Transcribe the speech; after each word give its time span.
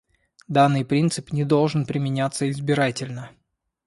Данный 0.47 0.83
принцип 0.83 1.31
не 1.31 1.43
должен 1.43 1.85
применяться 1.85 2.49
избирательно. 2.49 3.29